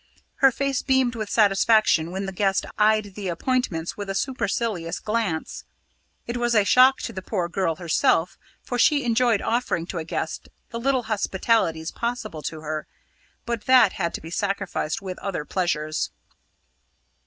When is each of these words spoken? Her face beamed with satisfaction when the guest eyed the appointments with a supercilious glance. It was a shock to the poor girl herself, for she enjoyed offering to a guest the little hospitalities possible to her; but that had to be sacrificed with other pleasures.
Her 0.37 0.51
face 0.51 0.81
beamed 0.81 1.13
with 1.13 1.29
satisfaction 1.29 2.09
when 2.09 2.25
the 2.25 2.31
guest 2.31 2.65
eyed 2.75 3.13
the 3.13 3.27
appointments 3.27 3.95
with 3.95 4.09
a 4.09 4.15
supercilious 4.15 4.99
glance. 4.99 5.63
It 6.25 6.37
was 6.37 6.55
a 6.55 6.63
shock 6.63 6.97
to 7.01 7.13
the 7.13 7.21
poor 7.21 7.47
girl 7.47 7.75
herself, 7.75 8.35
for 8.63 8.79
she 8.79 9.03
enjoyed 9.03 9.43
offering 9.43 9.85
to 9.85 9.99
a 9.99 10.03
guest 10.03 10.49
the 10.71 10.79
little 10.79 11.03
hospitalities 11.03 11.91
possible 11.91 12.41
to 12.41 12.61
her; 12.61 12.87
but 13.45 13.65
that 13.67 13.93
had 13.93 14.15
to 14.15 14.21
be 14.21 14.31
sacrificed 14.31 15.03
with 15.03 15.19
other 15.19 15.45
pleasures. 15.45 16.09